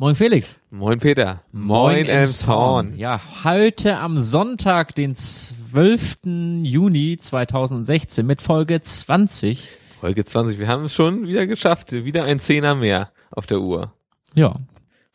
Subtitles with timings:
[0.00, 0.56] Moin Felix.
[0.70, 1.42] Moin Peter.
[1.50, 2.96] Moin Elmshorn.
[2.96, 6.18] Ja, heute am Sonntag, den 12.
[6.62, 9.68] Juni 2016 mit Folge 20.
[9.98, 10.60] Folge 20.
[10.60, 11.90] Wir haben es schon wieder geschafft.
[11.90, 13.92] Wieder ein Zehner mehr auf der Uhr.
[14.36, 14.54] Ja.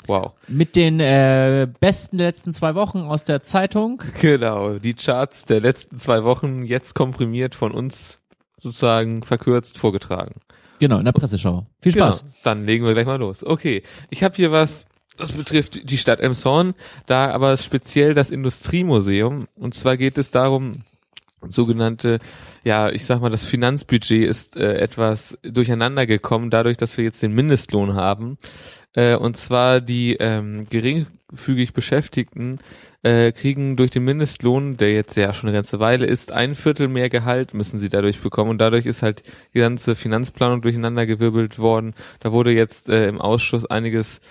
[0.05, 0.33] Wow.
[0.49, 4.03] Mit den äh, besten der letzten zwei Wochen aus der Zeitung.
[4.19, 4.79] Genau.
[4.79, 8.19] Die Charts der letzten zwei Wochen jetzt komprimiert von uns
[8.57, 10.41] sozusagen verkürzt vorgetragen.
[10.79, 11.65] Genau, in der Presseschau.
[11.81, 12.21] Viel Spaß.
[12.21, 13.43] Genau, dann legen wir gleich mal los.
[13.43, 14.85] Okay, ich habe hier was,
[15.17, 16.73] das betrifft die Stadt Emshorn,
[17.05, 19.47] da aber speziell das Industriemuseum.
[19.55, 20.83] Und zwar geht es darum,
[21.49, 22.19] sogenannte,
[22.63, 27.21] ja, ich sag mal, das Finanzbudget ist äh, etwas durcheinander gekommen, dadurch, dass wir jetzt
[27.23, 28.37] den Mindestlohn haben.
[28.93, 32.59] Äh, und zwar die ähm, geringfügig Beschäftigten
[33.01, 36.87] äh, kriegen durch den Mindestlohn, der jetzt ja schon eine ganze Weile ist, ein Viertel
[36.87, 38.51] mehr Gehalt müssen sie dadurch bekommen.
[38.51, 41.93] Und dadurch ist halt die ganze Finanzplanung durcheinandergewirbelt worden.
[42.19, 44.21] Da wurde jetzt äh, im Ausschuss einiges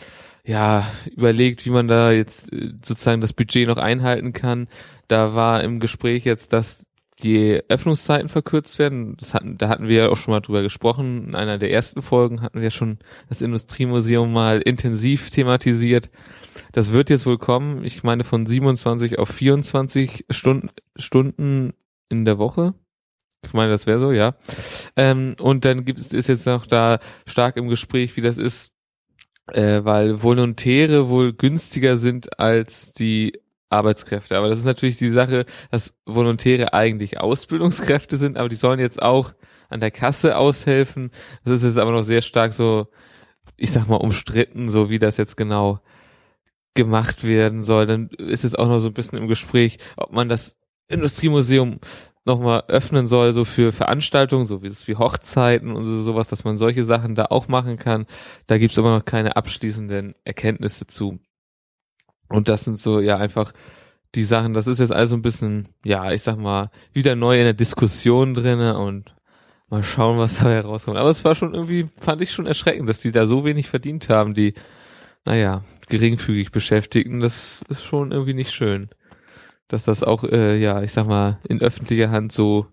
[0.45, 4.69] ja, überlegt, wie man da jetzt äh, sozusagen das Budget noch einhalten kann.
[5.09, 6.87] Da war im Gespräch jetzt, dass
[7.21, 9.17] die Öffnungszeiten verkürzt werden.
[9.19, 11.29] Das hatten, da hatten wir ja auch schon mal drüber gesprochen.
[11.29, 16.11] In einer der ersten Folgen hatten wir schon das Industriemuseum mal intensiv thematisiert.
[16.73, 17.85] Das wird jetzt wohl kommen.
[17.85, 21.75] Ich meine von 27 auf 24 Stunden, Stunden
[22.09, 22.75] in der Woche.
[23.45, 24.35] Ich meine, das wäre so, ja.
[24.97, 28.73] Ähm, und dann gibt es ist jetzt noch da stark im Gespräch, wie das ist,
[29.49, 33.33] äh, weil Volontäre wohl günstiger sind als die
[33.73, 34.37] Arbeitskräfte.
[34.37, 39.03] Aber das ist natürlich die Sache, dass Volontäre eigentlich Ausbildungskräfte sind, aber die sollen jetzt
[39.03, 39.33] auch
[39.69, 41.11] an der Kasse aushelfen.
[41.45, 42.89] Das ist jetzt aber noch sehr stark so,
[43.57, 45.81] ich sag mal, umstritten, so wie das jetzt genau
[46.75, 47.87] gemacht werden soll.
[47.87, 50.57] Dann ist jetzt auch noch so ein bisschen im Gespräch, ob man das
[50.89, 51.81] Industriemuseum
[52.25, 56.45] nochmal öffnen soll, so für Veranstaltungen, so wie es wie Hochzeiten und so, sowas, dass
[56.45, 58.07] man solche Sachen da auch machen kann.
[58.47, 61.19] Da gibt's aber noch keine abschließenden Erkenntnisse zu.
[62.33, 63.53] Und das sind so, ja, einfach
[64.15, 67.45] die Sachen, das ist jetzt also ein bisschen, ja, ich sag mal, wieder neu in
[67.45, 69.15] der Diskussion drinne und
[69.71, 70.99] mal schauen, was da herauskommt.
[70.99, 74.09] Aber es war schon irgendwie, fand ich schon erschreckend, dass die da so wenig verdient
[74.09, 74.55] haben, die,
[75.25, 77.21] naja, geringfügig Beschäftigten.
[77.21, 78.91] Das ist schon irgendwie nicht schön
[79.73, 82.67] dass das auch, äh, ja, ich sag mal, in öffentlicher Hand so.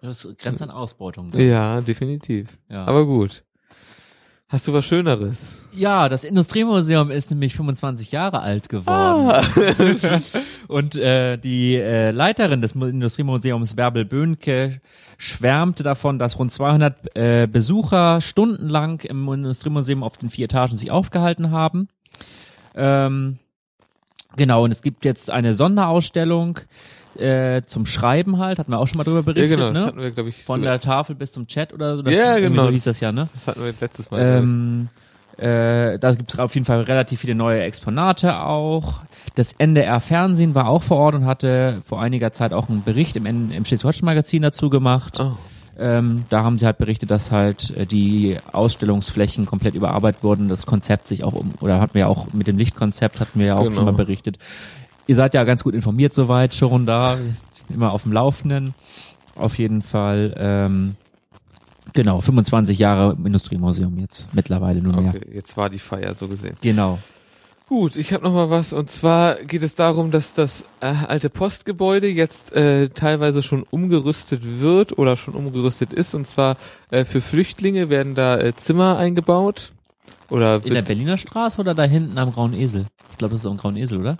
[0.00, 1.32] Das grenzt an Ausbeutung.
[1.32, 1.40] Dann.
[1.40, 2.56] Ja, definitiv.
[2.68, 2.84] Ja.
[2.84, 3.42] Aber gut.
[4.54, 5.60] Hast du was Schöneres?
[5.72, 9.28] Ja, das Industriemuseum ist nämlich 25 Jahre alt geworden.
[9.28, 9.42] Ah.
[10.68, 14.80] Und äh, die äh, Leiterin des Industriemuseums, Bärbel Böhnke,
[15.18, 20.92] schwärmte davon, dass rund 200 äh, Besucher stundenlang im Industriemuseum auf den vier Etagen sich
[20.92, 21.88] aufgehalten haben.
[22.76, 23.40] Ähm,
[24.36, 26.58] Genau, und es gibt jetzt eine Sonderausstellung
[27.18, 29.86] äh, zum Schreiben halt, hatten wir auch schon mal drüber berichtet, ja, genau, das ne?
[29.88, 32.02] hatten wir, glaube ich, Von der Tafel bis zum Chat oder so.
[32.08, 32.64] Ja, genau.
[32.64, 33.28] So hieß das ja, ne?
[33.32, 34.20] Das hatten wir letztes Mal.
[34.20, 34.88] Ähm,
[35.36, 39.00] äh, da gibt es auf jeden Fall relativ viele neue Exponate auch.
[39.34, 43.16] Das NDR Fernsehen war auch vor Ort und hatte vor einiger Zeit auch einen Bericht
[43.16, 45.18] im, im Schleswig-Holstein-Magazin dazu gemacht.
[45.18, 45.32] Oh.
[45.76, 50.66] Ähm, da haben sie halt berichtet, dass halt äh, die Ausstellungsflächen komplett überarbeitet wurden, das
[50.66, 53.56] Konzept sich auch um, oder hatten wir ja auch mit dem Lichtkonzept hatten wir ja
[53.56, 53.74] auch genau.
[53.74, 54.38] schon mal berichtet.
[55.06, 57.18] Ihr seid ja ganz gut informiert soweit schon da,
[57.68, 58.74] immer auf dem Laufenden.
[59.36, 60.96] Auf jeden Fall, ähm,
[61.92, 65.14] genau, 25 Jahre im Industriemuseum jetzt mittlerweile nur mehr.
[65.14, 66.56] Okay, jetzt war die Feier so gesehen.
[66.60, 66.98] Genau.
[67.66, 71.30] Gut, ich habe noch mal was und zwar geht es darum, dass das äh, alte
[71.30, 76.58] Postgebäude jetzt äh, teilweise schon umgerüstet wird oder schon umgerüstet ist und zwar
[76.90, 79.72] äh, für Flüchtlinge werden da äh, Zimmer eingebaut
[80.28, 82.86] oder in der Berliner Straße oder da hinten am Grauen Esel.
[83.10, 84.18] Ich glaube, das ist auch ein Grauen Esel, oder?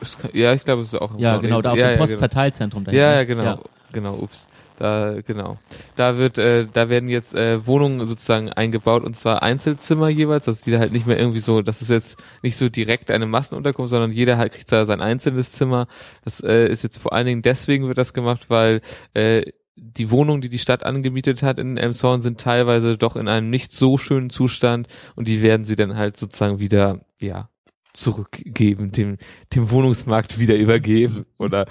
[0.00, 1.98] Kann, ja, ich glaube, es ist auch im Ja, genau, da auf ja, dem ja,
[1.98, 2.96] Postverteilzentrum genau.
[2.96, 3.58] Ja, ja, genau, ja.
[3.92, 4.46] genau, ups.
[4.78, 5.58] Da, genau.
[5.94, 10.60] Da wird, äh, da werden jetzt äh, Wohnungen sozusagen eingebaut und zwar Einzelzimmer jeweils, dass
[10.60, 13.90] die da halt nicht mehr irgendwie so, das ist jetzt nicht so direkt eine Massenunterkunft,
[13.90, 15.86] sondern jeder halt kriegt da sein einzelnes Zimmer.
[16.24, 18.82] Das äh, ist jetzt vor allen Dingen deswegen wird das gemacht, weil
[19.14, 23.48] äh, die Wohnungen, die die Stadt angemietet hat in Elmshorn, sind teilweise doch in einem
[23.48, 27.48] nicht so schönen Zustand und die werden sie dann halt sozusagen wieder, ja,
[27.96, 29.16] zurückgeben, dem,
[29.54, 31.66] dem Wohnungsmarkt wieder übergeben oder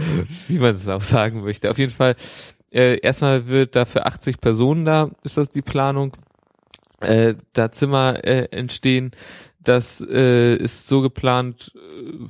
[0.48, 1.72] wie man es auch sagen möchte.
[1.72, 2.16] Auf jeden Fall
[2.72, 6.18] äh, erstmal wird da für 80 Personen da, ist das die Planung,
[7.00, 9.12] äh, da Zimmer äh, entstehen.
[9.64, 12.28] Das äh, ist so geplant äh,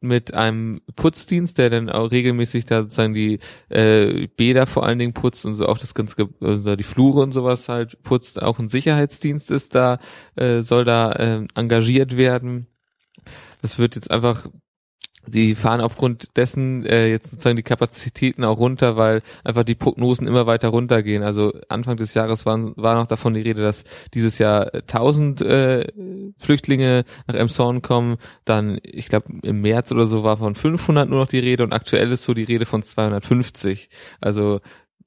[0.00, 5.12] mit einem Putzdienst, der dann auch regelmäßig da sozusagen die äh, Bäder vor allen Dingen
[5.12, 8.40] putzt und so auch das ganze, also die Flure und sowas halt putzt.
[8.40, 9.98] Auch ein Sicherheitsdienst ist da,
[10.36, 12.68] äh, soll da äh, engagiert werden.
[13.60, 14.48] Das wird jetzt einfach
[15.28, 20.26] die fahren aufgrund dessen äh, jetzt sozusagen die Kapazitäten auch runter, weil einfach die Prognosen
[20.26, 21.22] immer weiter runtergehen.
[21.22, 23.84] Also Anfang des Jahres waren, war noch davon die Rede, dass
[24.14, 25.86] dieses Jahr 1000 äh,
[26.38, 28.16] Flüchtlinge nach Emshorn kommen.
[28.44, 31.72] Dann, ich glaube, im März oder so war von 500 nur noch die Rede und
[31.72, 33.88] aktuell ist so die Rede von 250.
[34.20, 34.60] Also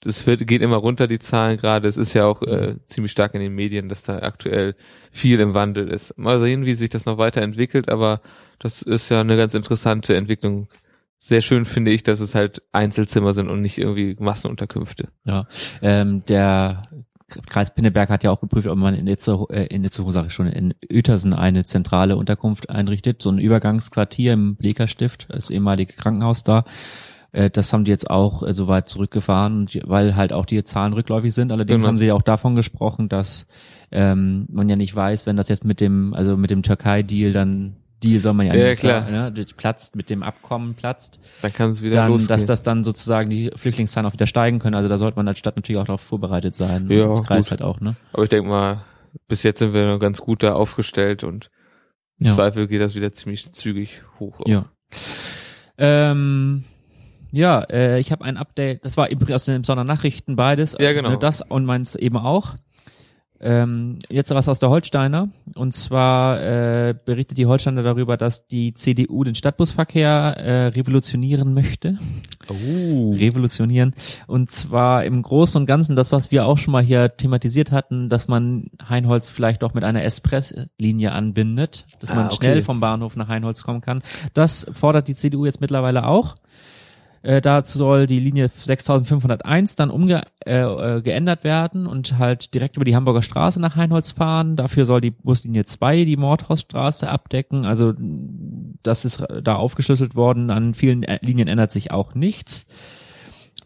[0.05, 1.87] es wird, geht immer runter, die Zahlen gerade.
[1.87, 4.75] Es ist ja auch äh, ziemlich stark in den Medien, dass da aktuell
[5.11, 6.17] viel im Wandel ist.
[6.17, 8.21] Mal sehen, wie sich das noch weiterentwickelt, aber
[8.59, 10.67] das ist ja eine ganz interessante Entwicklung.
[11.19, 15.09] Sehr schön finde ich, dass es halt Einzelzimmer sind und nicht irgendwie Massenunterkünfte.
[15.23, 15.47] Ja,
[15.81, 16.81] ähm, der
[17.49, 20.33] Kreis Pinneberg hat ja auch geprüft, ob man in Itzehoe, äh, in Itzehoe sage ich
[20.33, 26.43] schon, in Uetersen eine zentrale Unterkunft einrichtet, so ein Übergangsquartier im Blekerstift, das ehemalige Krankenhaus
[26.43, 26.65] da.
[27.31, 31.33] Äh, das haben die jetzt auch äh, soweit zurückgefahren, weil halt auch die Zahlen rückläufig
[31.33, 31.51] sind.
[31.51, 31.87] Allerdings genau.
[31.87, 33.47] haben sie ja auch davon gesprochen, dass
[33.91, 37.75] ähm, man ja nicht weiß, wenn das jetzt mit dem, also mit dem Türkei-Deal dann
[38.03, 39.01] Deal soll man ja, ja klar.
[39.03, 42.29] Sagen, ne, platzt mit dem Abkommen platzt, dann kann es wieder dann, losgehen.
[42.29, 44.75] dass das dann sozusagen die Flüchtlingszahlen auch wieder steigen können.
[44.75, 46.87] Also da sollte man als Stadt natürlich auch darauf vorbereitet sein.
[46.89, 47.51] Ja, als Kreis gut.
[47.51, 47.95] halt auch, ne?
[48.11, 48.81] Aber ich denke mal,
[49.27, 51.51] bis jetzt sind wir noch ganz gut da aufgestellt und
[52.19, 52.33] im Ja.
[52.33, 54.39] Zweifel geht das wieder ziemlich zügig hoch.
[54.45, 54.65] Ja.
[55.77, 56.63] Ähm,
[57.31, 60.75] ja, äh, ich habe ein Update, das war aus den Sondernachrichten beides.
[60.79, 61.13] Ja, genau.
[61.13, 62.55] Äh, Das und meins eben auch.
[63.43, 65.29] Ähm, jetzt was aus der Holsteiner.
[65.55, 71.97] Und zwar äh, berichtet die Holsteiner darüber, dass die CDU den Stadtbusverkehr äh, revolutionieren möchte.
[72.49, 73.13] Oh.
[73.13, 73.95] Revolutionieren.
[74.27, 78.09] Und zwar im Großen und Ganzen das, was wir auch schon mal hier thematisiert hatten,
[78.09, 82.35] dass man Heinholz vielleicht auch mit einer Expresslinie anbindet, dass Ah, man okay.
[82.35, 84.03] schnell vom Bahnhof nach Heinholz kommen kann.
[84.35, 86.35] Das fordert die CDU jetzt mittlerweile auch.
[87.23, 92.75] Äh, dazu soll die Linie 6501 dann umge äh, äh, geändert werden und halt direkt
[92.77, 94.55] über die Hamburger Straße nach Heinholz fahren.
[94.55, 97.65] Dafür soll die Buslinie 2 die Mordhorststraße abdecken.
[97.65, 97.93] Also
[98.81, 100.49] das ist da aufgeschlüsselt worden.
[100.49, 102.65] An vielen äh, Linien ändert sich auch nichts.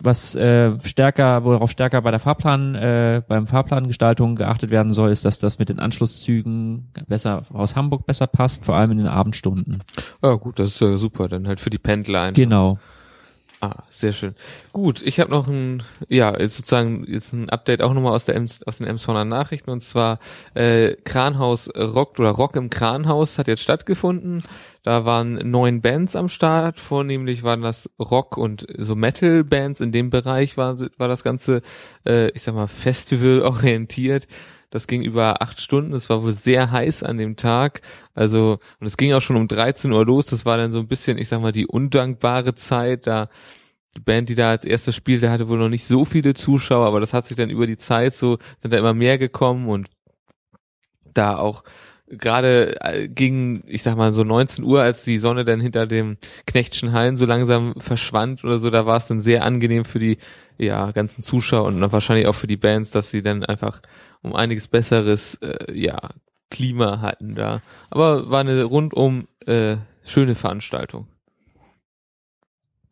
[0.02, 5.24] Was äh, stärker, worauf stärker bei der Fahrplan, äh, beim Fahrplangestaltung geachtet werden soll, ist,
[5.24, 9.84] dass das mit den Anschlusszügen besser aus Hamburg besser passt, vor allem in den Abendstunden.
[10.22, 12.36] Ja, gut, das ist ja super, dann halt für die Pendler einfach.
[12.36, 12.78] Genau.
[13.62, 14.36] Ah, sehr schön.
[14.74, 18.78] Gut, ich habe noch ein, ja, sozusagen jetzt ein Update auch nochmal aus der aus
[18.78, 20.20] den Emshorner Nachrichten und zwar
[20.54, 24.44] äh, Kranhaus Rock oder Rock im Kranhaus hat jetzt stattgefunden.
[24.84, 29.92] Da waren neun Bands am Start, vornehmlich waren das Rock und so Metal Bands in
[29.92, 31.62] dem Bereich war war das ganze,
[32.06, 34.28] äh, ich sag mal Festival orientiert.
[34.76, 35.94] Das ging über acht Stunden.
[35.94, 37.82] Es war wohl sehr heiß an dem Tag.
[38.14, 40.26] Also, und es ging auch schon um 13 Uhr los.
[40.26, 43.08] Das war dann so ein bisschen, ich sag mal, die undankbare Zeit.
[43.08, 43.30] Da,
[43.96, 47.00] die Band, die da als erstes spielte, hatte wohl noch nicht so viele Zuschauer, aber
[47.00, 49.88] das hat sich dann über die Zeit so, sind da immer mehr gekommen und
[51.06, 51.64] da auch
[52.08, 56.18] gerade äh, gegen, ich sag mal, so 19 Uhr, als die Sonne dann hinter dem
[56.46, 60.18] Knechtschen Hallen so langsam verschwand oder so, da war es dann sehr angenehm für die
[60.58, 63.82] ja, ganzen Zuschauer und dann wahrscheinlich auch für die Bands, dass sie dann einfach
[64.22, 65.98] um einiges besseres äh, ja,
[66.50, 67.62] Klima hatten da.
[67.90, 71.08] Aber war eine rundum äh, schöne Veranstaltung.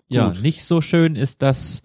[0.10, 0.42] Ja, Gut.
[0.42, 1.82] nicht so schön ist, dass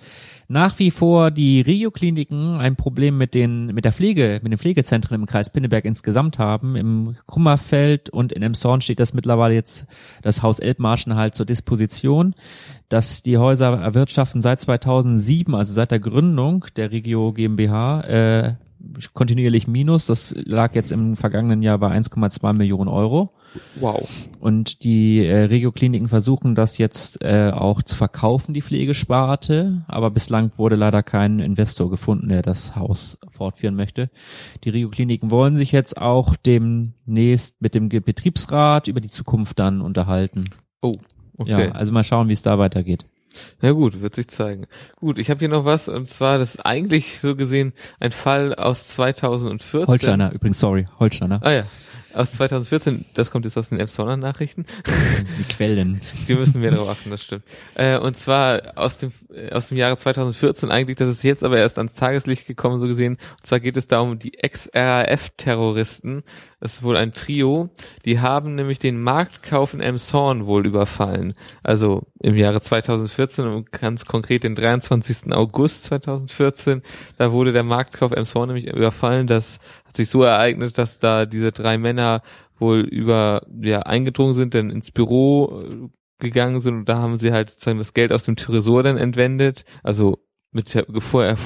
[0.48, 5.20] nach wie vor die Regio-Kliniken ein Problem mit den, mit der Pflege, mit den Pflegezentren
[5.20, 6.74] im Kreis Pinneberg insgesamt haben.
[6.74, 9.86] Im Kummerfeld und in Emshorn steht das mittlerweile jetzt
[10.22, 12.34] das Haus Elbmarschen halt zur Disposition,
[12.88, 18.54] dass die Häuser erwirtschaften seit 2007, also seit der Gründung der Regio GmbH, äh,
[19.14, 20.06] kontinuierlich Minus.
[20.06, 23.32] Das lag jetzt im vergangenen Jahr bei 1,2 Millionen Euro.
[23.80, 24.08] Wow.
[24.40, 29.84] Und die äh, Regio-Kliniken versuchen das jetzt äh, auch zu verkaufen, die Pflegesparte.
[29.88, 34.10] Aber bislang wurde leider kein Investor gefunden, der das Haus fortführen möchte.
[34.64, 40.50] Die Regio-Kliniken wollen sich jetzt auch demnächst mit dem Betriebsrat über die Zukunft dann unterhalten.
[40.82, 40.98] Oh,
[41.36, 41.68] okay.
[41.68, 43.04] Ja, also mal schauen, wie es da weitergeht.
[43.60, 44.66] Na gut, wird sich zeigen.
[44.96, 48.54] Gut, ich habe hier noch was und zwar das ist eigentlich so gesehen ein Fall
[48.54, 49.86] aus 2014.
[49.86, 51.40] Holsteiner, übrigens, sorry, Holsteiner.
[51.42, 51.64] Ah ja,
[52.14, 54.66] aus 2014, das kommt jetzt aus den Emsonner Nachrichten.
[55.38, 56.00] Die Quellen.
[56.26, 57.44] Wir müssen mehr darauf achten, das stimmt.
[57.74, 59.12] Äh, und zwar aus dem
[59.52, 63.18] aus dem Jahre 2014 eigentlich, das ist jetzt aber erst ans Tageslicht gekommen, so gesehen.
[63.38, 66.24] Und zwar geht es da um die Ex-RAF-Terroristen.
[66.60, 67.70] Das ist wohl ein Trio.
[68.04, 71.34] Die haben nämlich den Marktkauf in Emshorn wohl überfallen.
[71.62, 75.32] Also im Jahre 2014 und ganz konkret den 23.
[75.32, 76.82] August 2014.
[77.16, 79.26] Da wurde der Marktkauf Emshorn nämlich überfallen.
[79.28, 82.22] Das hat sich so ereignet, dass da diese drei Männer
[82.58, 85.88] wohl über ja eingedrungen sind, dann ins Büro äh,
[86.18, 89.64] gegangen sind und da haben sie halt sozusagen das Geld aus dem Tresor dann entwendet,
[89.84, 90.18] also
[90.50, 91.36] mit der- er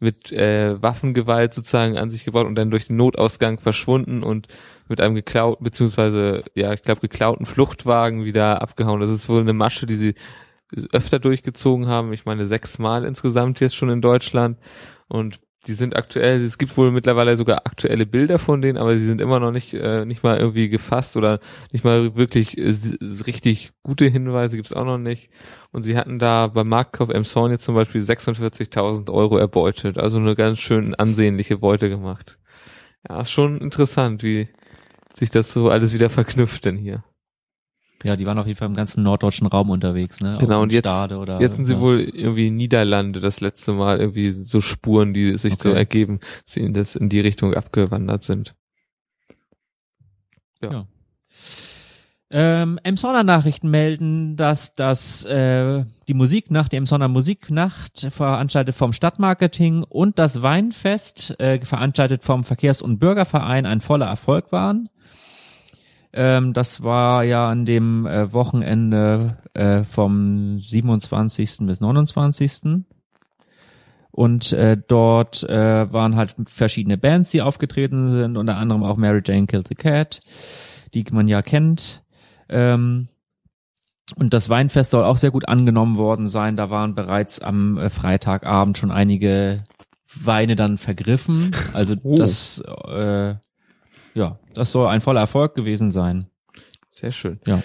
[0.00, 4.48] mit äh, Waffengewalt sozusagen an sich gebaut und dann durch den Notausgang verschwunden und
[4.88, 9.00] mit einem geklauten, beziehungsweise, ja, ich glaube, geklauten Fluchtwagen wieder abgehauen.
[9.00, 10.14] Das ist wohl eine Masche, die sie
[10.92, 12.12] öfter durchgezogen haben.
[12.12, 14.58] Ich meine, sechsmal insgesamt jetzt schon in Deutschland.
[15.08, 19.06] Und die sind aktuell, es gibt wohl mittlerweile sogar aktuelle Bilder von denen, aber sie
[19.06, 21.40] sind immer noch nicht, äh, nicht mal irgendwie gefasst oder
[21.72, 22.72] nicht mal wirklich äh,
[23.26, 25.30] richtig gute Hinweise gibt's auch noch nicht.
[25.72, 30.36] Und sie hatten da beim Marktkauf Emson jetzt zum Beispiel 46.000 Euro erbeutet, also eine
[30.36, 32.38] ganz schön ansehnliche Beute gemacht.
[33.08, 34.48] Ja, ist schon interessant, wie
[35.12, 37.04] sich das so alles wieder verknüpft denn hier.
[38.02, 40.36] Ja, die waren auf jeden Fall im ganzen norddeutschen Raum unterwegs, ne?
[40.38, 41.80] Genau, und jetzt, oder, jetzt sind sie ja.
[41.80, 45.68] wohl irgendwie Niederlande das letzte Mal irgendwie so Spuren, die sich okay.
[45.70, 48.54] so ergeben, dass sie in, das, in die Richtung abgewandert sind.
[50.62, 50.70] Ja.
[50.70, 50.86] ja.
[52.28, 59.84] Ähm, Emsonner Nachrichten melden, dass das äh, die Musiknacht, die Emsonner Musiknacht veranstaltet vom Stadtmarketing
[59.84, 64.88] und das Weinfest äh, veranstaltet vom Verkehrs- und Bürgerverein ein voller Erfolg waren.
[66.16, 71.58] Ähm, das war ja an dem äh, Wochenende äh, vom 27.
[71.66, 72.84] bis 29.
[74.12, 79.20] Und äh, dort äh, waren halt verschiedene Bands, die aufgetreten sind, unter anderem auch Mary
[79.22, 80.20] Jane Killed the Cat,
[80.94, 82.02] die man ja kennt.
[82.48, 83.08] Ähm,
[84.18, 86.56] und das Weinfest soll auch sehr gut angenommen worden sein.
[86.56, 89.64] Da waren bereits am äh, Freitagabend schon einige
[90.14, 91.50] Weine dann vergriffen.
[91.74, 92.16] Also oh.
[92.16, 93.34] das äh,
[94.16, 96.30] ja, das soll ein voller Erfolg gewesen sein.
[96.90, 97.40] Sehr schön.
[97.46, 97.62] Ja.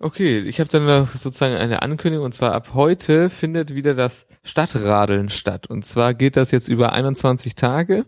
[0.00, 4.26] Okay, ich habe dann noch sozusagen eine Ankündigung und zwar ab heute findet wieder das
[4.42, 8.04] Stadtradeln statt und zwar geht das jetzt über 21 Tage.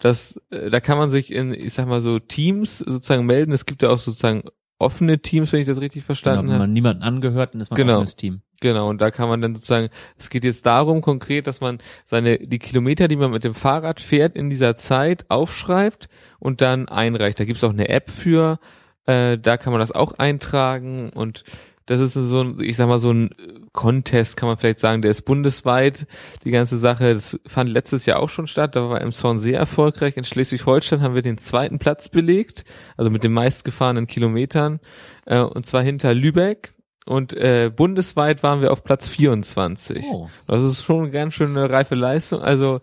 [0.00, 3.52] Das, äh, da kann man sich in, ich sag mal so Teams sozusagen melden.
[3.52, 4.44] Es gibt ja auch sozusagen
[4.78, 6.62] offene Teams, wenn ich das richtig verstanden genau, habe.
[6.62, 7.92] Wenn man niemanden angehört, dann ist man genau.
[7.92, 8.42] ein offenes Team.
[8.60, 12.38] Genau, und da kann man dann sozusagen, es geht jetzt darum konkret, dass man seine,
[12.38, 17.38] die Kilometer, die man mit dem Fahrrad fährt, in dieser Zeit aufschreibt und dann einreicht.
[17.38, 18.58] Da gibt's auch eine App für,
[19.06, 21.44] äh, da kann man das auch eintragen und
[21.86, 23.30] das ist so ein, ich sag mal, so ein
[23.72, 26.06] Contest, kann man vielleicht sagen, der ist bundesweit,
[26.44, 27.14] die ganze Sache.
[27.14, 30.16] Das fand letztes Jahr auch schon statt, da war im Zorn sehr erfolgreich.
[30.16, 32.64] In Schleswig-Holstein haben wir den zweiten Platz belegt,
[32.96, 34.80] also mit den meistgefahrenen Kilometern,
[35.26, 36.74] äh, und zwar hinter Lübeck.
[37.06, 40.04] Und äh, bundesweit waren wir auf Platz 24.
[40.10, 40.28] Oh.
[40.48, 42.40] Das ist schon eine ganz schön eine reife Leistung.
[42.40, 42.80] Also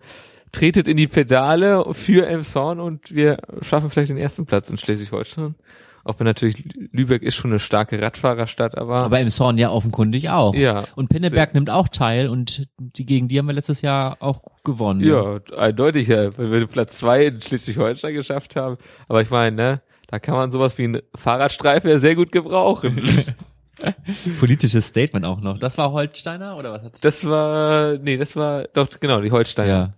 [0.50, 5.56] tretet in die Pedale für Emshorn und wir schaffen vielleicht den ersten Platz in Schleswig-Holstein.
[6.04, 9.04] Auch wenn natürlich Lübeck ist schon eine starke Radfahrerstadt, aber.
[9.04, 10.54] Aber im Zorn ja offenkundig auch.
[10.54, 10.84] Ja.
[10.96, 11.54] Und Pinneberg sehr.
[11.54, 15.00] nimmt auch teil und die gegen die haben wir letztes Jahr auch gewonnen.
[15.00, 18.76] Ja, eindeutig, ja, weil wir Platz zwei in Schleswig-Holstein geschafft haben.
[19.08, 23.02] Aber ich meine, ne, da kann man sowas wie ein Fahrradstreifen ja sehr gut gebrauchen.
[24.38, 25.58] Politisches Statement auch noch.
[25.58, 26.82] Das war Holsteiner oder was?
[26.82, 29.94] Hat das war, nee, das war doch genau die Holsteiner.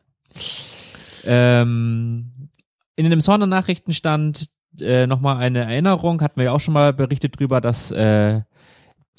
[1.25, 1.62] Ja.
[1.62, 2.50] Ähm,
[2.94, 4.48] in dem Zorner Nachrichten stand
[4.80, 8.40] äh, nochmal eine Erinnerung, hatten wir ja auch schon mal berichtet drüber, dass äh,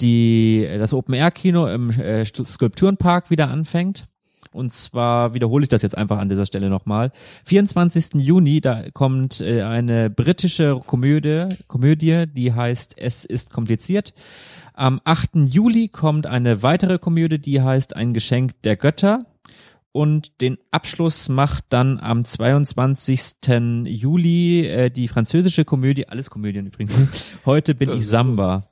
[0.00, 4.06] die das Open Air Kino im äh, Skulpturenpark wieder anfängt.
[4.52, 7.12] Und zwar wiederhole ich das jetzt einfach an dieser Stelle nochmal.
[7.44, 8.14] 24.
[8.14, 14.14] Juni, da kommt äh, eine britische Komödie, Komödie, die heißt Es ist kompliziert.
[14.74, 15.30] Am 8.
[15.46, 19.20] Juli kommt eine weitere Komödie, die heißt Ein Geschenk der Götter.
[19.92, 23.36] Und den Abschluss macht dann am 22.
[23.86, 26.94] Juli äh, die französische Komödie, alles Komödien übrigens.
[27.46, 28.68] Heute bin ich Samba.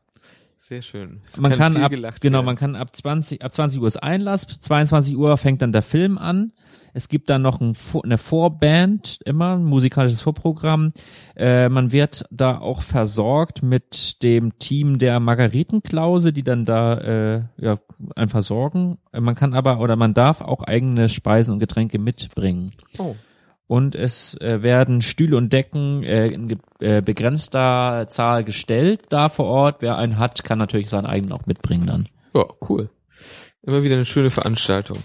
[0.59, 1.21] Sehr schön.
[1.25, 2.47] Es man kann, kann ab, genau, werden.
[2.47, 6.19] man kann ab 20, ab 20 Uhr ist Einlass, 22 Uhr fängt dann der Film
[6.19, 6.53] an.
[6.97, 10.95] Es gibt dann noch ein, eine Vorband, immer ein musikalisches Vorprogramm.
[11.37, 17.43] Äh, man wird da auch versorgt mit dem Team der Margaritenklause, die dann da äh,
[17.59, 17.79] ja,
[18.15, 18.97] einen versorgen.
[19.13, 22.73] Man kann aber oder man darf auch eigene Speisen und Getränke mitbringen.
[22.97, 23.15] Oh
[23.67, 29.47] und es äh, werden Stühle und Decken äh, in äh, begrenzter Zahl gestellt da vor
[29.47, 29.77] Ort.
[29.81, 32.09] Wer einen hat, kann natürlich seinen eigenen auch mitbringen dann.
[32.33, 32.89] Ja, cool.
[33.67, 34.99] Immer wieder eine schöne Veranstaltung.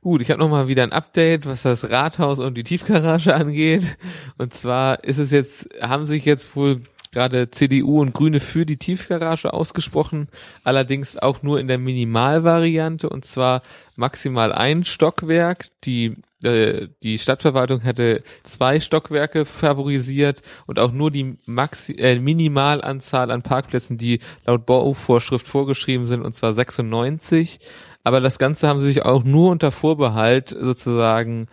[0.00, 3.98] Gut, ich habe nochmal wieder ein Update, was das Rathaus und die Tiefgarage angeht.
[4.38, 8.76] Und zwar ist es jetzt, haben sich jetzt wohl gerade CDU und Grüne für die
[8.76, 10.28] Tiefgarage ausgesprochen,
[10.62, 13.62] allerdings auch nur in der Minimalvariante und zwar
[13.96, 15.66] maximal ein Stockwerk.
[15.84, 23.30] Die äh, die Stadtverwaltung hätte zwei Stockwerke favorisiert und auch nur die Maxi äh, Minimalanzahl
[23.30, 27.60] an Parkplätzen, die laut Bauvorschrift vorgeschrieben sind, und zwar 96.
[28.04, 31.48] Aber das Ganze haben sie sich auch nur unter Vorbehalt sozusagen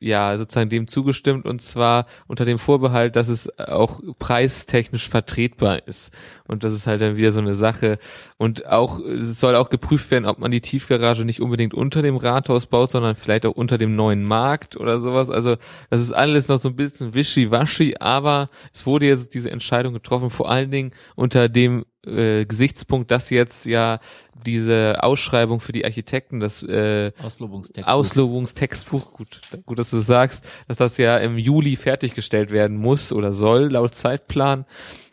[0.00, 6.12] ja sozusagen dem zugestimmt und zwar unter dem Vorbehalt, dass es auch preistechnisch vertretbar ist.
[6.46, 7.98] Und das ist halt dann wieder so eine Sache.
[8.36, 12.16] Und auch es soll auch geprüft werden, ob man die Tiefgarage nicht unbedingt unter dem
[12.16, 15.30] Rathaus baut, sondern vielleicht auch unter dem neuen Markt oder sowas.
[15.30, 15.56] Also
[15.90, 20.30] das ist alles noch so ein bisschen wischiwaschi, aber es wurde jetzt diese Entscheidung getroffen,
[20.30, 24.00] vor allen Dingen unter dem äh, Gesichtspunkt, dass jetzt ja
[24.44, 27.92] diese Ausschreibung für die Architekten, das äh, Auslobungstextbuch.
[27.92, 33.12] Auslobungstextbuch, gut, gut, dass du das sagst, dass das ja im Juli fertiggestellt werden muss
[33.12, 34.64] oder soll laut Zeitplan.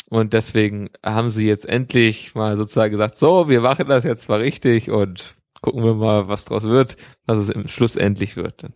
[0.09, 4.39] Und deswegen haben sie jetzt endlich mal sozusagen gesagt, so, wir machen das jetzt mal
[4.41, 8.67] richtig und gucken wir mal, was draus wird, was es im Schluss endlich wird.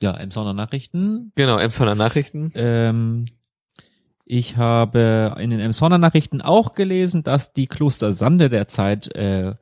[0.00, 1.32] Ja, Emsonner Nachrichten.
[1.36, 2.50] Genau, Emsonner Nachrichten.
[2.54, 3.26] Ähm,
[4.24, 9.54] ich habe in den Emsonner Nachrichten auch gelesen, dass die Kloster Sande derzeit äh,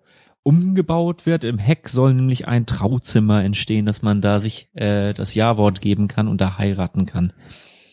[0.45, 1.45] umgebaut wird.
[1.45, 6.09] Im Heck soll nämlich ein Trauzimmer entstehen, dass man da sich äh, das Ja-Wort geben
[6.09, 7.33] kann und da heiraten kann.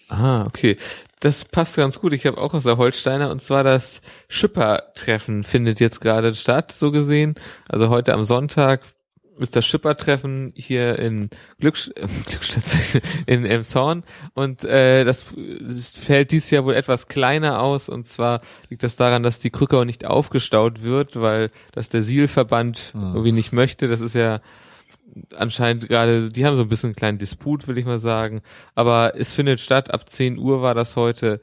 [0.10, 0.78] Ah, okay.
[1.20, 2.14] Das passt ganz gut.
[2.14, 6.92] Ich habe auch aus der Holsteiner und zwar das Schipper-Treffen findet jetzt gerade statt, so
[6.92, 7.36] gesehen.
[7.68, 8.82] Also heute am Sonntag
[9.40, 11.30] ist das Schipper-Treffen hier in
[11.60, 11.88] Glücks
[13.26, 14.04] in Elmshorn
[14.34, 15.26] und äh, das,
[15.62, 19.50] das fällt dieses Jahr wohl etwas kleiner aus und zwar liegt das daran, dass die
[19.50, 23.12] Krückau nicht aufgestaut wird, weil das der Sielverband Ah.
[23.14, 23.88] irgendwie nicht möchte.
[23.88, 24.42] Das ist ja
[25.36, 28.42] anscheinend gerade, die haben so ein bisschen einen kleinen Disput, will ich mal sagen.
[28.76, 31.42] Aber es findet statt, ab 10 Uhr war das heute.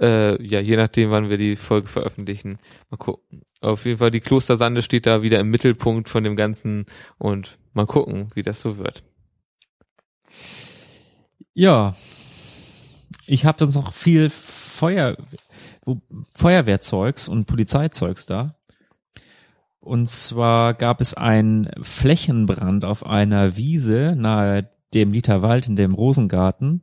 [0.00, 2.58] Äh, ja, je nachdem, wann wir die Folge veröffentlichen.
[2.90, 3.42] Mal gucken.
[3.60, 6.86] Auf jeden Fall, die Klostersande steht da wieder im Mittelpunkt von dem Ganzen
[7.18, 9.02] und mal gucken, wie das so wird.
[11.54, 11.96] Ja,
[13.26, 15.16] ich habe dann noch viel Feuer,
[16.34, 18.56] Feuerwehrzeugs und Polizeizeugs da.
[19.80, 26.82] Und zwar gab es einen Flächenbrand auf einer Wiese nahe dem Literwald in dem Rosengarten.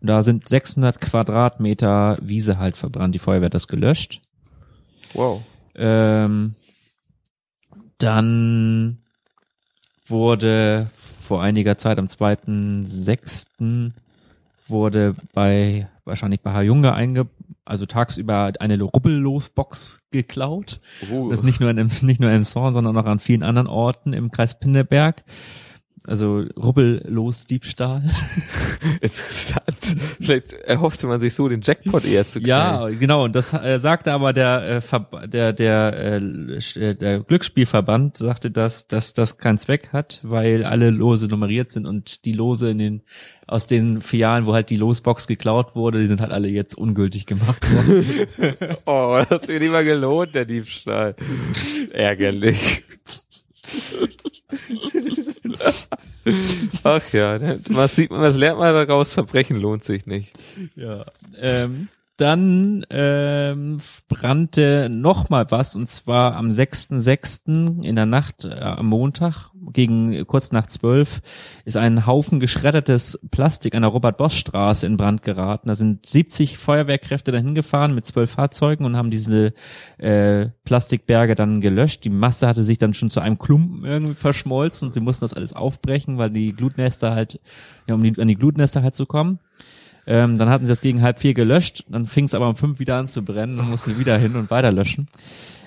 [0.00, 3.14] Und da sind 600 Quadratmeter Wiese halt verbrannt.
[3.14, 4.20] Die Feuerwehr hat das gelöscht.
[5.14, 5.42] Wow.
[5.74, 6.54] Ähm,
[7.98, 8.98] dann
[10.06, 13.92] wurde vor einiger Zeit, am 2.6.,
[14.68, 17.28] wurde bei, wahrscheinlich bei Herr Junge einge,
[17.64, 20.80] also tagsüber eine Rubbellosbox geklaut.
[21.10, 23.66] Uh, Das ist nicht nur in, nicht nur in Zorn, sondern auch an vielen anderen
[23.68, 25.24] Orten im Kreis Pinneberg.
[26.06, 28.02] Also rubbellos Diebstahl.
[29.00, 29.96] interessant.
[30.20, 32.48] Vielleicht erhoffte man sich so den Jackpot eher zu kriegen.
[32.48, 33.24] Ja, genau.
[33.24, 36.18] Und das äh, sagte aber der äh, der der äh,
[36.78, 41.86] äh, der Glücksspielverband sagte, dass dass das keinen Zweck hat, weil alle Lose nummeriert sind
[41.86, 43.02] und die Lose in den
[43.48, 47.26] aus den Filialen, wo halt die Losbox geklaut wurde, die sind halt alle jetzt ungültig
[47.26, 48.06] gemacht worden.
[48.86, 51.16] Oh, das hat mir nicht mal gelohnt, der Diebstahl.
[51.92, 52.84] Ärgerlich.
[56.84, 59.12] Ach ja, was sieht man, was lernt man daraus?
[59.12, 60.32] Verbrechen lohnt sich nicht.
[60.74, 61.06] Ja.
[61.38, 67.82] Ähm, dann ähm, brannte noch mal was und zwar am 6.6.
[67.82, 71.20] in der Nacht äh, am Montag gegen kurz nach zwölf
[71.64, 75.68] ist ein Haufen geschreddertes Plastik an der Robert-Bosch-Straße in Brand geraten.
[75.68, 79.52] Da sind 70 Feuerwehrkräfte dahin gefahren mit zwölf Fahrzeugen und haben diese
[79.98, 82.04] äh, Plastikberge dann gelöscht.
[82.04, 85.34] Die Masse hatte sich dann schon zu einem Klumpen irgendwie verschmolzen und sie mussten das
[85.34, 87.40] alles aufbrechen, weil die Glutnester halt,
[87.86, 89.38] ja, um die, an die Glutnester halt zu kommen.
[90.06, 92.78] Ähm, dann hatten sie das gegen halb vier gelöscht, dann fing es aber um fünf
[92.78, 95.08] wieder an zu brennen und mussten sie wieder hin und weiter löschen.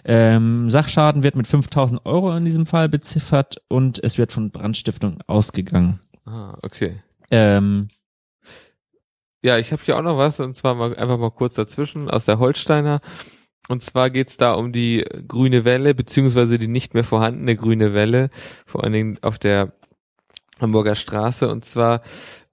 [0.06, 5.20] Ähm, Sachschaden wird mit 5000 Euro in diesem Fall beziffert und es wird von Brandstiftung
[5.28, 6.00] ausgegangen.
[6.26, 7.02] Ah, okay.
[7.32, 7.90] Ähm,
[9.42, 12.26] Ja, ich habe hier auch noch was, und zwar mal einfach mal kurz dazwischen aus
[12.26, 13.02] der Holsteiner.
[13.70, 18.30] Und zwar geht's da um die grüne Welle, beziehungsweise die nicht mehr vorhandene grüne Welle,
[18.66, 19.74] vor allen Dingen auf der
[20.60, 21.48] Hamburger Straße.
[21.50, 22.02] Und zwar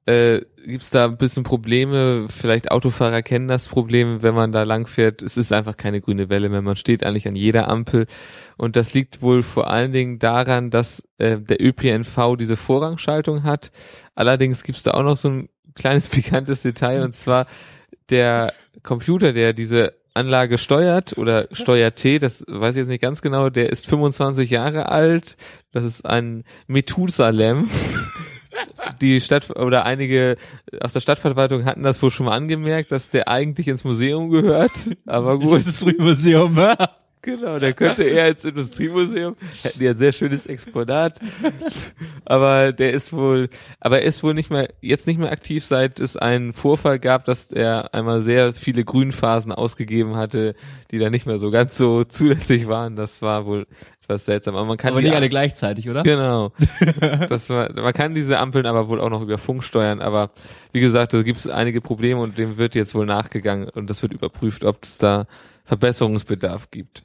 [0.06, 4.86] äh, gibt's da ein bisschen Probleme, vielleicht Autofahrer kennen das Problem, wenn man da lang
[4.86, 8.06] fährt, es ist einfach keine grüne Welle mehr, man steht eigentlich an jeder Ampel
[8.56, 13.72] und das liegt wohl vor allen Dingen daran, dass äh, der ÖPNV diese Vorrangschaltung hat.
[14.14, 17.46] Allerdings gibt's da auch noch so ein kleines pikantes Detail und zwar
[18.08, 18.52] der
[18.84, 23.50] Computer, der diese Anlage steuert oder steuert T, das weiß ich jetzt nicht ganz genau,
[23.50, 25.36] der ist 25 Jahre alt.
[25.72, 27.68] Das ist ein Methusalem.
[29.00, 30.36] Die Stadt oder einige
[30.80, 34.72] aus der Stadtverwaltung hatten das wohl schon mal angemerkt, dass der eigentlich ins Museum gehört.
[35.06, 35.66] Aber gut.
[35.66, 36.58] das Museum,
[37.26, 41.18] Genau, der könnte eher ins Industriemuseum, hätten die ein sehr schönes Exponat,
[42.24, 43.48] aber der ist wohl,
[43.80, 47.24] aber er ist wohl nicht mehr, jetzt nicht mehr aktiv, seit es einen Vorfall gab,
[47.24, 50.54] dass er einmal sehr viele Grünphasen ausgegeben hatte,
[50.92, 52.94] die dann nicht mehr so ganz so zulässig waren.
[52.94, 53.66] Das war wohl
[54.06, 54.54] etwas seltsam.
[54.54, 56.04] Aber man kann Aber nicht alle gleichzeitig, oder?
[56.04, 56.52] Genau.
[57.28, 60.30] das war, man kann diese Ampeln aber wohl auch noch über Funk steuern, aber
[60.72, 64.02] wie gesagt, da gibt es einige Probleme und dem wird jetzt wohl nachgegangen und das
[64.02, 65.26] wird überprüft, ob es da
[65.64, 67.02] Verbesserungsbedarf gibt.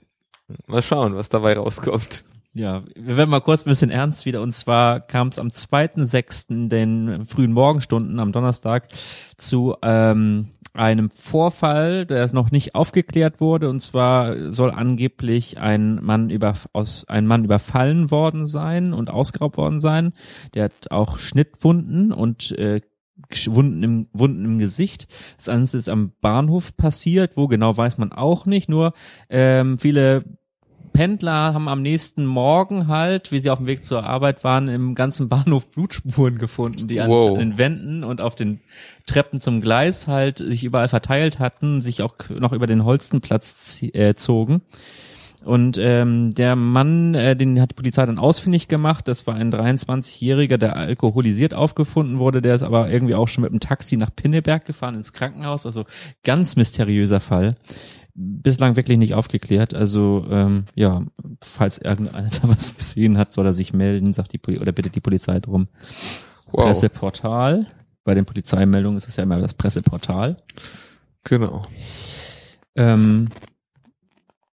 [0.67, 2.23] Mal schauen, was dabei rauskommt.
[2.53, 4.41] Ja, wir werden mal kurz ein bisschen ernst wieder.
[4.41, 6.67] Und zwar kam es am 2.6.
[6.67, 8.89] den frühen Morgenstunden am Donnerstag
[9.37, 13.69] zu ähm, einem Vorfall, der noch nicht aufgeklärt wurde.
[13.69, 19.55] Und zwar soll angeblich ein Mann über aus ein Mann überfallen worden sein und ausgeraubt
[19.55, 20.13] worden sein.
[20.53, 22.81] Der hat auch Schnittwunden und äh,
[23.47, 25.07] Wunden im, Wunden im Gesicht.
[25.37, 27.37] Das Ganze ist am Bahnhof passiert.
[27.37, 28.67] Wo genau weiß man auch nicht.
[28.67, 28.93] Nur
[29.29, 30.25] ähm, viele
[30.93, 34.95] Pendler haben am nächsten Morgen halt, wie sie auf dem Weg zur Arbeit waren, im
[34.95, 37.38] ganzen Bahnhof Blutspuren gefunden, die an, Wow.
[37.38, 38.60] den Wänden und auf den
[39.06, 44.15] Treppen zum Gleis halt sich überall verteilt hatten, sich auch noch über den Holstenplatz äh,
[44.15, 44.62] zogen.
[45.43, 49.08] Und ähm, der Mann, äh, den hat die Polizei dann ausfindig gemacht.
[49.08, 52.43] Das war ein 23-Jähriger, der alkoholisiert aufgefunden wurde.
[52.43, 55.65] Der ist aber irgendwie auch schon mit dem Taxi nach Pinneberg gefahren ins Krankenhaus.
[55.65, 55.86] Also
[56.23, 57.56] ganz mysteriöser Fall.
[58.13, 59.74] Bislang wirklich nicht aufgeklärt.
[59.74, 61.04] Also ähm, ja,
[61.41, 64.95] falls irgendeiner da was gesehen hat, soll er sich melden, sagt die Poli oder bittet
[64.95, 65.67] die Polizei drum.
[66.52, 66.65] Wow.
[66.65, 67.67] Presseportal.
[68.04, 70.38] Bei den Polizeimeldungen ist es ja immer das Presseportal.
[71.24, 71.67] Genau.
[72.76, 73.30] Ähm,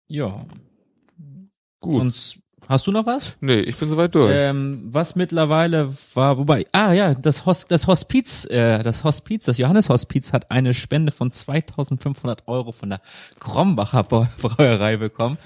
[0.07, 0.45] ja.
[1.79, 2.01] Gut.
[2.01, 3.35] Und hast du noch was?
[3.41, 4.33] nee, ich bin soweit durch.
[4.35, 9.57] Ähm, was mittlerweile war, wobei, ah ja, das, Hos, das Hospiz, äh, das Hospiz, das
[9.57, 13.01] Johannes Hospiz hat eine Spende von 2500 Euro von der
[13.39, 15.37] Krombacher Brau- Brauerei bekommen.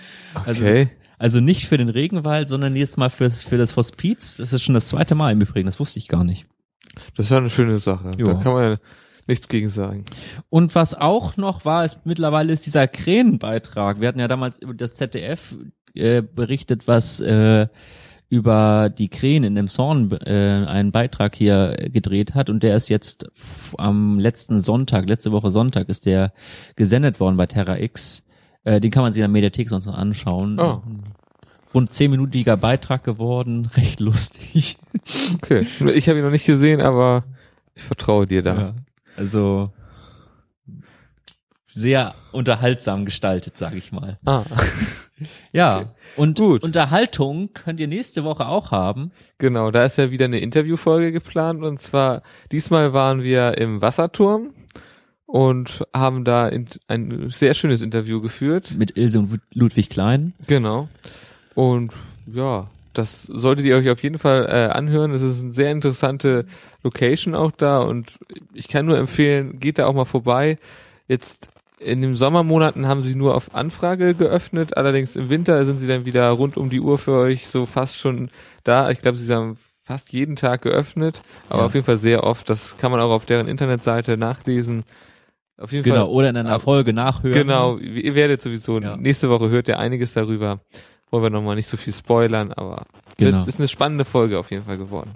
[0.45, 0.89] Also, okay.
[1.17, 4.37] also nicht für den Regenwald, sondern jetzt mal fürs, für das Hospiz.
[4.37, 6.45] Das ist schon das zweite Mal im Übrigen, das wusste ich gar nicht.
[7.15, 8.11] Das ist ja eine schöne Sache.
[8.17, 8.25] Ja.
[8.25, 8.77] Da kann man ja
[9.27, 10.05] nichts gegen sagen.
[10.49, 13.99] Und was auch noch war, ist mittlerweile ist dieser Krähenbeitrag.
[13.99, 15.55] Wir hatten ja damals das ZDF
[15.95, 17.67] äh, berichtet, was äh,
[18.29, 22.89] über die Krähen in dem Zorn äh, einen Beitrag hier gedreht hat und der ist
[22.89, 23.29] jetzt
[23.77, 26.33] am letzten Sonntag, letzte Woche Sonntag ist der
[26.75, 28.23] gesendet worden bei Terra X.
[28.63, 30.59] Äh, den kann man sich in der Mediathek sonst noch anschauen.
[30.59, 30.81] Oh.
[31.73, 34.77] Rund zehnminütiger Beitrag geworden, recht lustig.
[35.35, 35.65] Okay.
[35.93, 37.23] Ich habe ihn noch nicht gesehen, aber
[37.75, 38.55] ich vertraue dir da.
[38.55, 38.75] Ja.
[39.15, 39.71] Also
[41.65, 44.19] sehr unterhaltsam gestaltet, sage ich mal.
[44.25, 44.43] Ah,
[45.51, 45.87] Ja, Okay.
[46.17, 46.63] und Gut.
[46.63, 49.11] Unterhaltung könnt ihr nächste Woche auch haben.
[49.37, 49.71] genau.
[49.71, 54.53] Da ist ja wieder eine Interviewfolge geplant und zwar diesmal waren wir im Wasserturm
[55.25, 58.73] und haben da in, ein sehr schönes Interview geführt.
[58.77, 60.33] Mit Ilse und Ludwig Klein.
[60.47, 60.87] Genau.
[61.55, 61.93] Und
[62.31, 65.11] ja, das solltet ihr euch auf jeden Fall äh, anhören.
[65.11, 66.45] Es ist eine sehr interessante
[66.83, 68.17] Location auch da und
[68.53, 70.57] ich kann nur empfehlen, geht da auch mal vorbei.
[71.07, 71.49] Jetzt
[71.79, 76.05] in den Sommermonaten haben sie nur auf Anfrage geöffnet, allerdings im Winter sind sie dann
[76.05, 78.29] wieder rund um die Uhr für euch so fast schon
[78.63, 78.89] da.
[78.89, 81.65] Ich glaube, sie haben fast jeden Tag geöffnet, aber Ja.
[81.67, 82.49] auf jeden Fall sehr oft.
[82.49, 84.83] Das kann man auch auf deren Internetseite nachlesen.
[85.59, 87.33] Auf jeden Genau, Fall oder in einer Folge nachhören.
[87.33, 88.97] Genau, ihr werdet sowieso, Ja.
[88.97, 90.57] nächste Woche hört ihr einiges darüber.
[91.09, 92.85] Wollen wir nochmal nicht so viel spoilern, aber
[93.17, 93.45] Genau.
[93.45, 95.11] ist eine spannende Folge auf jeden Fall geworden.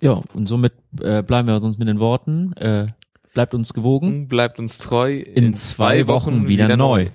[0.00, 2.52] Ja, und somit äh, bleiben wir sonst mit den Worten.
[2.54, 2.86] Äh,
[3.36, 4.28] bleibt uns gewogen.
[4.28, 5.18] Bleibt uns treu.
[5.18, 7.10] In zwei Wochen wieder neu.